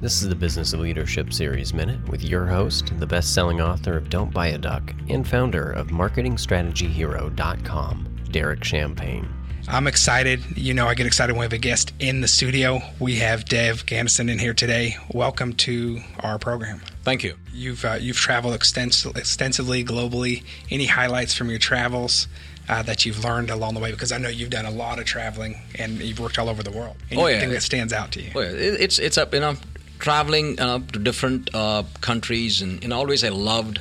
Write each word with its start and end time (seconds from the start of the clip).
This 0.00 0.22
is 0.22 0.28
the 0.28 0.36
Business 0.36 0.72
of 0.74 0.78
Leadership 0.78 1.32
Series 1.32 1.74
Minute 1.74 2.08
with 2.08 2.22
your 2.22 2.46
host, 2.46 2.96
the 3.00 3.06
best 3.06 3.34
selling 3.34 3.60
author 3.60 3.96
of 3.96 4.08
Don't 4.08 4.32
Buy 4.32 4.46
a 4.46 4.58
Duck 4.58 4.94
and 5.08 5.26
founder 5.26 5.72
of 5.72 5.88
MarketingStrategyHero.com, 5.88 8.16
Derek 8.30 8.62
Champagne. 8.62 9.28
I'm 9.66 9.88
excited. 9.88 10.40
You 10.56 10.72
know, 10.72 10.86
I 10.86 10.94
get 10.94 11.06
excited 11.06 11.32
when 11.32 11.40
we 11.40 11.46
have 11.46 11.52
a 11.52 11.58
guest 11.58 11.94
in 11.98 12.20
the 12.20 12.28
studio. 12.28 12.80
We 13.00 13.16
have 13.16 13.46
Dev 13.46 13.86
Ganesan 13.86 14.30
in 14.30 14.38
here 14.38 14.54
today. 14.54 14.96
Welcome 15.12 15.54
to 15.54 16.00
our 16.20 16.38
program. 16.38 16.80
Thank 17.02 17.24
you. 17.24 17.34
You've 17.52 17.84
uh, 17.84 17.98
you've 18.00 18.18
traveled 18.18 18.54
extens- 18.54 19.16
extensively 19.16 19.84
globally. 19.84 20.44
Any 20.70 20.86
highlights 20.86 21.34
from 21.34 21.50
your 21.50 21.58
travels 21.58 22.28
uh, 22.68 22.82
that 22.82 23.04
you've 23.04 23.24
learned 23.24 23.50
along 23.50 23.74
the 23.74 23.80
way? 23.80 23.90
Because 23.90 24.12
I 24.12 24.18
know 24.18 24.28
you've 24.28 24.50
done 24.50 24.64
a 24.64 24.70
lot 24.70 25.00
of 25.00 25.06
traveling 25.06 25.60
and 25.76 26.00
you've 26.00 26.20
worked 26.20 26.38
all 26.38 26.48
over 26.48 26.62
the 26.62 26.70
world. 26.70 26.94
Anything 27.10 27.18
oh 27.18 27.26
yeah, 27.26 27.44
that 27.46 27.62
stands 27.62 27.92
out 27.92 28.12
to 28.12 28.22
you? 28.22 28.30
Oh 28.36 28.42
yeah, 28.42 28.50
it, 28.50 28.80
it's 28.80 29.00
it's 29.00 29.18
up 29.18 29.34
you 29.34 29.40
know 29.40 29.56
traveling 29.98 30.58
uh, 30.60 30.78
to 30.92 30.98
different 30.98 31.50
uh, 31.54 31.82
countries 32.00 32.62
and, 32.62 32.82
and 32.84 32.92
always 32.92 33.24
I 33.24 33.28
loved 33.28 33.80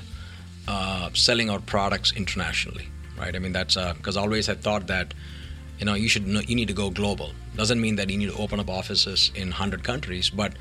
uh, 0.68 1.10
selling 1.14 1.50
our 1.50 1.60
products 1.60 2.12
internationally. 2.12 2.88
Right. 3.18 3.36
I 3.36 3.40
mean 3.40 3.54
that's 3.54 3.76
because 3.76 4.16
always 4.18 4.48
I 4.48 4.54
thought 4.54 4.88
that 4.88 5.14
you 5.80 5.86
know 5.86 5.96
you 5.96 6.08
should 6.08 6.28
know, 6.28 6.42
you 6.42 6.56
need 6.56 6.68
to 6.68 6.74
go 6.74 6.90
global. 6.90 7.32
Doesn't 7.56 7.82
mean 7.82 7.96
that 7.96 8.10
you 8.10 8.18
need 8.18 8.30
to 8.30 8.38
open 8.38 8.60
up 8.60 8.70
offices 8.70 9.32
in 9.34 9.52
hundred 9.52 9.84
countries, 9.84 10.30
but 10.30 10.54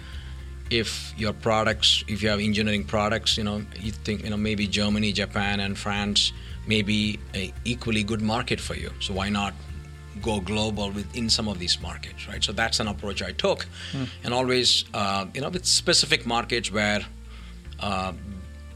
if 0.70 1.14
your 1.16 1.32
products, 1.32 2.04
if 2.08 2.22
you 2.22 2.28
have 2.28 2.40
engineering 2.40 2.84
products, 2.84 3.36
you 3.36 3.44
know, 3.44 3.64
you 3.78 3.92
think, 3.92 4.24
you 4.24 4.30
know, 4.30 4.36
maybe 4.36 4.66
Germany, 4.66 5.12
Japan, 5.12 5.60
and 5.60 5.78
France 5.78 6.32
may 6.66 6.82
be 6.82 7.18
a 7.34 7.52
equally 7.64 8.02
good 8.02 8.20
market 8.20 8.60
for 8.60 8.74
you. 8.74 8.90
So 9.00 9.14
why 9.14 9.28
not 9.28 9.54
go 10.22 10.40
global 10.40 10.90
within 10.90 11.30
some 11.30 11.48
of 11.48 11.58
these 11.58 11.80
markets, 11.80 12.28
right? 12.28 12.42
So 12.42 12.52
that's 12.52 12.80
an 12.80 12.88
approach 12.88 13.22
I 13.22 13.32
took, 13.32 13.66
mm. 13.92 14.08
and 14.24 14.34
always, 14.34 14.84
uh, 14.94 15.26
you 15.34 15.40
know, 15.40 15.48
with 15.48 15.66
specific 15.66 16.26
markets 16.26 16.70
where 16.72 17.04
uh, 17.80 18.12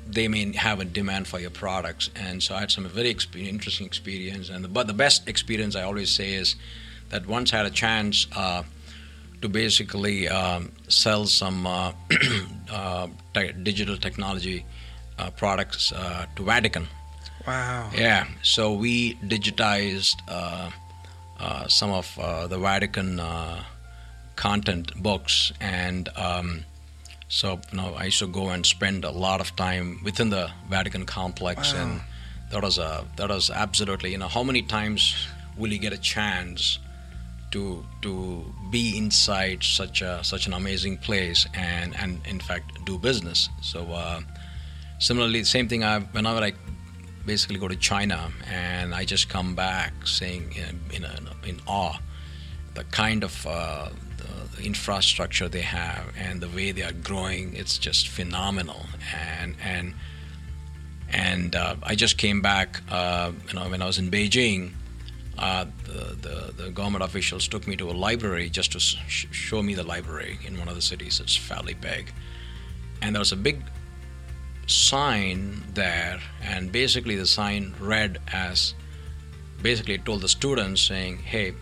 they 0.06 0.28
may 0.28 0.52
have 0.56 0.80
a 0.80 0.84
demand 0.84 1.26
for 1.28 1.38
your 1.38 1.50
products. 1.50 2.10
And 2.16 2.42
so 2.42 2.54
I 2.54 2.60
had 2.60 2.70
some 2.70 2.84
very 2.88 3.14
exp- 3.14 3.36
interesting 3.48 3.86
experience. 3.86 4.48
And 4.48 4.64
the, 4.64 4.68
but 4.68 4.86
the 4.86 4.92
best 4.94 5.28
experience 5.28 5.76
I 5.76 5.82
always 5.82 6.10
say 6.10 6.34
is 6.34 6.56
that 7.10 7.26
once 7.26 7.52
I 7.52 7.58
had 7.58 7.66
a 7.66 7.70
chance. 7.70 8.26
Uh, 8.34 8.62
to 9.42 9.48
basically 9.48 10.28
um, 10.28 10.70
sell 10.88 11.26
some 11.26 11.66
uh, 11.66 11.92
uh, 12.70 13.06
digital 13.62 13.96
technology 13.96 14.64
uh, 15.18 15.30
products 15.30 15.92
uh, 15.92 16.26
to 16.36 16.42
Vatican. 16.42 16.86
Wow. 17.46 17.90
Yeah. 17.94 18.26
So 18.42 18.72
we 18.72 19.14
digitized 19.16 20.16
some 21.68 21.90
of 21.90 22.14
the 22.50 22.58
Vatican 22.58 23.20
content 24.36 24.94
books, 25.02 25.52
and 25.60 26.08
um, 26.16 26.64
so 27.28 27.60
you 27.70 27.76
know 27.76 27.94
I 27.94 28.04
used 28.04 28.18
to 28.20 28.26
go 28.26 28.48
and 28.48 28.64
spend 28.64 29.04
a 29.04 29.10
lot 29.10 29.40
of 29.40 29.54
time 29.56 30.00
within 30.04 30.30
the 30.30 30.50
Vatican 30.68 31.04
complex, 31.06 31.74
wow. 31.74 31.82
and 31.82 32.00
that 32.50 32.62
was 32.62 32.78
a 32.78 33.04
that 33.16 33.28
was 33.28 33.50
absolutely 33.50 34.12
you 34.12 34.18
know 34.18 34.28
how 34.28 34.42
many 34.42 34.62
times 34.62 35.14
will 35.56 35.72
you 35.72 35.78
get 35.78 35.92
a 35.92 35.98
chance? 35.98 36.78
to 37.50 37.84
to 38.02 38.44
be 38.70 38.96
inside 38.96 39.62
such 39.62 40.02
a 40.02 40.22
such 40.22 40.46
an 40.46 40.52
amazing 40.52 40.96
place 40.98 41.46
and 41.54 41.94
and 41.96 42.20
in 42.26 42.40
fact 42.40 42.84
do 42.84 42.98
business. 42.98 43.48
So 43.62 43.80
uh, 43.92 44.20
similarly, 44.98 45.44
same 45.44 45.68
thing. 45.68 45.84
I 45.84 46.00
whenever 46.00 46.40
I 46.40 46.52
basically 47.32 47.58
go 47.64 47.68
to 47.68 47.76
China 47.76 48.20
and 48.50 48.92
I 49.00 49.04
just 49.04 49.28
come 49.28 49.54
back 49.54 49.92
saying 50.04 50.44
in 50.64 50.74
in, 50.96 51.02
a, 51.04 51.16
in 51.50 51.56
awe 51.78 51.96
the 52.74 52.84
kind 53.02 53.22
of 53.28 53.34
uh, 53.46 53.88
the 54.56 54.62
infrastructure 54.72 55.48
they 55.48 55.66
have 55.82 56.04
and 56.24 56.34
the 56.40 56.50
way 56.56 56.72
they 56.76 56.84
are 56.90 56.98
growing. 57.10 57.44
It's 57.60 57.76
just 57.78 58.02
phenomenal 58.08 58.82
and 59.38 59.50
and 59.74 59.86
and 61.28 61.50
uh, 61.54 61.76
I 61.90 61.94
just 62.04 62.14
came 62.24 62.40
back. 62.52 62.68
Uh, 62.98 63.30
you 63.46 63.54
know, 63.56 63.66
when 63.72 63.80
I 63.80 63.86
was 63.86 63.98
in 64.02 64.10
Beijing 64.10 64.60
uh, 65.38 65.64
the, 65.84 66.02
the, 66.26 66.36
the, 66.60 66.70
government 66.70 67.04
officials 67.04 67.48
took 67.48 67.64
me 67.70 67.74
to 67.76 67.86
a 67.94 67.96
library 68.06 68.50
just 68.50 68.72
to 68.72 68.80
sh- 68.80 69.26
show 69.30 69.62
me 69.62 69.72
the 69.74 69.86
library 69.94 70.38
in 70.46 70.58
one 70.58 70.68
of 70.68 70.74
the 70.74 70.86
cities. 70.92 71.20
It's 71.20 71.36
fairly 71.50 71.74
big. 71.74 72.12
And 73.00 73.14
there 73.14 73.24
was 73.26 73.32
a 73.32 73.42
big 73.48 73.56
sign 74.70 75.62
there, 75.74 76.20
and 76.42 76.70
basically 76.70 77.16
the 77.16 77.26
sign 77.26 77.74
read 77.80 78.18
as 78.32 78.74
basically 79.62 79.94
it 79.94 80.04
told 80.04 80.22
the 80.22 80.28
students 80.28 80.80
saying, 80.80 81.18
hey, 81.18 81.54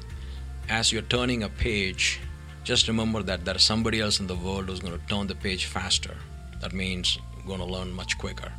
as 0.68 0.92
you're 0.92 1.02
turning 1.02 1.42
a 1.42 1.48
page, 1.48 2.20
just 2.64 2.86
remember 2.86 3.22
that 3.22 3.44
there's 3.44 3.62
somebody 3.62 4.00
else 4.00 4.20
in 4.20 4.26
the 4.26 4.36
world 4.36 4.68
who's 4.68 4.80
going 4.80 4.98
to 4.98 5.06
turn 5.06 5.26
the 5.26 5.34
page 5.34 5.64
faster. 5.64 6.16
That 6.60 6.72
means 6.72 7.18
going 7.46 7.60
to 7.60 7.64
learn 7.64 7.92
much 7.92 8.18
quicker. 8.18 8.52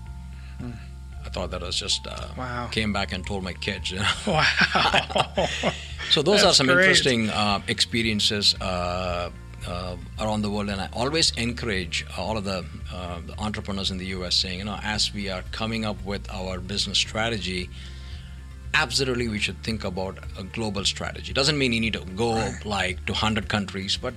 Hmm. 0.58 0.72
I 1.24 1.30
thought 1.30 1.52
that 1.52 1.62
was 1.62 1.78
just 1.78 2.08
uh, 2.08 2.28
wow. 2.38 2.68
Came 2.72 2.92
back 2.92 3.14
and 3.14 3.26
told 3.26 3.44
my 3.44 3.54
kids. 3.54 3.92
You 3.92 4.00
know? 4.00 4.10
Wow. 4.28 5.48
so 6.10 6.22
those 6.24 6.44
are 6.44 6.54
some 6.54 6.68
great. 6.68 6.80
interesting 6.80 7.30
uh, 7.30 7.62
experiences 7.68 8.56
uh, 8.62 9.30
uh, 9.68 9.96
around 10.20 10.42
the 10.42 10.50
world, 10.50 10.70
and 10.70 10.82
I 10.82 10.90
always 10.94 11.32
encourage 11.32 12.06
all 12.18 12.38
of 12.38 12.44
the, 12.44 12.66
uh, 12.94 13.20
the, 13.26 13.38
entrepreneurs 13.40 13.92
in 13.92 13.98
the 13.98 14.08
U.S. 14.08 14.36
saying, 14.36 14.60
you 14.60 14.66
know, 14.66 14.80
as 14.84 15.14
we 15.14 15.30
are 15.30 15.44
coming 15.52 15.86
up 15.86 16.04
with 16.06 16.30
our 16.32 16.60
business 16.60 16.98
strategy. 16.98 17.70
Absolutely, 18.76 19.28
we 19.28 19.40
should 19.40 19.62
think 19.64 19.84
about 19.84 20.20
a 20.38 20.44
global 20.44 20.86
strategy. 20.86 21.34
Doesn't 21.34 21.58
mean 21.58 21.74
you 21.74 21.82
need 21.82 21.94
to 21.94 22.06
go 22.16 22.36
right. 22.36 22.66
like 22.66 23.04
to 23.08 23.14
hundred 23.14 23.50
countries, 23.50 23.98
but 23.98 24.14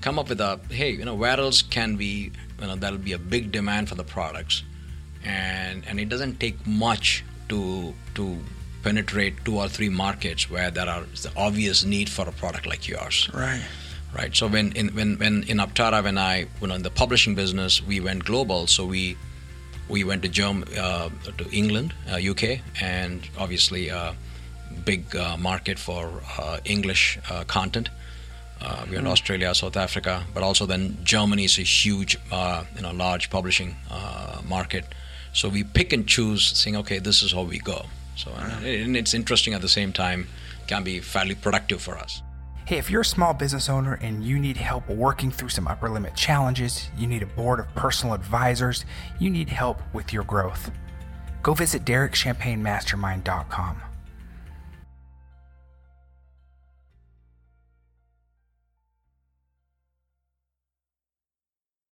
come 0.00 0.18
up 0.18 0.28
with 0.28 0.40
a 0.40 0.58
hey, 0.68 0.90
you 0.90 1.04
know, 1.04 1.14
where 1.14 1.38
else 1.38 1.62
can 1.62 1.96
we, 1.96 2.32
you 2.60 2.66
know, 2.66 2.74
that'll 2.74 2.98
be 2.98 3.12
a 3.12 3.18
big 3.18 3.52
demand 3.52 3.88
for 3.88 3.94
the 3.94 4.02
products 4.02 4.64
and 5.24 5.84
and 5.86 6.00
it 6.00 6.08
doesn't 6.08 6.38
take 6.40 6.66
much 6.66 7.24
to 7.48 7.94
to 8.14 8.38
penetrate 8.82 9.44
two 9.44 9.56
or 9.56 9.68
three 9.68 9.88
markets 9.88 10.50
where 10.50 10.70
there 10.70 10.88
are 10.88 11.02
the 11.22 11.30
obvious 11.36 11.84
need 11.84 12.08
for 12.08 12.28
a 12.28 12.32
product 12.32 12.66
like 12.66 12.88
yours. 12.88 13.28
Right. 13.34 13.62
Right. 14.14 14.34
So 14.34 14.48
when 14.48 14.72
in 14.72 14.88
when, 14.94 15.18
when 15.18 15.42
in 15.44 15.58
Aptara 15.58 16.02
when 16.02 16.18
I 16.18 16.46
when 16.60 16.70
in 16.70 16.82
the 16.82 16.90
publishing 16.90 17.34
business 17.34 17.82
we 17.82 18.00
went 18.00 18.24
global. 18.24 18.66
So 18.66 18.86
we 18.86 19.16
we 19.88 20.04
went 20.04 20.22
to 20.22 20.28
Germ 20.28 20.64
uh, 20.78 21.08
to 21.36 21.50
England, 21.50 21.94
uh, 22.10 22.16
UK, 22.16 22.60
and 22.80 23.28
obviously 23.38 23.88
a 23.88 23.96
uh, 23.96 24.14
big 24.84 25.14
uh, 25.16 25.36
market 25.36 25.78
for 25.78 26.22
uh, 26.38 26.58
English 26.64 27.18
uh, 27.30 27.44
content. 27.44 27.88
Uh, 28.60 28.84
we 28.88 28.96
went 28.96 29.06
mm. 29.06 29.10
Australia, 29.10 29.54
South 29.54 29.76
Africa, 29.76 30.24
but 30.34 30.42
also 30.42 30.66
then 30.66 30.98
Germany 31.04 31.44
is 31.44 31.58
a 31.58 31.62
huge, 31.62 32.18
uh, 32.32 32.64
you 32.74 32.82
know, 32.82 32.92
large 32.92 33.30
publishing 33.30 33.76
uh, 33.90 34.40
market. 34.44 34.84
So 35.32 35.48
we 35.48 35.62
pick 35.62 35.92
and 35.92 36.06
choose, 36.06 36.44
saying, 36.58 36.76
okay, 36.76 36.98
this 36.98 37.22
is 37.22 37.32
how 37.32 37.42
we 37.42 37.58
go. 37.58 37.86
So 38.16 38.32
and 38.64 38.96
it's 38.96 39.14
interesting 39.14 39.54
at 39.54 39.60
the 39.60 39.68
same 39.68 39.92
time, 39.92 40.26
can 40.66 40.82
be 40.82 40.98
fairly 40.98 41.36
productive 41.36 41.80
for 41.80 41.96
us. 41.96 42.22
Hey, 42.68 42.76
if 42.76 42.90
you're 42.90 43.00
a 43.00 43.14
small 43.16 43.32
business 43.32 43.70
owner 43.70 43.94
and 44.02 44.22
you 44.22 44.38
need 44.38 44.58
help 44.58 44.90
working 44.90 45.30
through 45.30 45.48
some 45.48 45.66
upper 45.66 45.88
limit 45.88 46.14
challenges, 46.14 46.90
you 46.98 47.06
need 47.06 47.22
a 47.22 47.26
board 47.26 47.60
of 47.60 47.74
personal 47.74 48.12
advisors, 48.12 48.84
you 49.18 49.30
need 49.30 49.48
help 49.48 49.80
with 49.94 50.12
your 50.12 50.24
growth, 50.24 50.70
go 51.42 51.54
visit 51.54 51.86
DerekChampagneMastermind.com. 51.86 53.87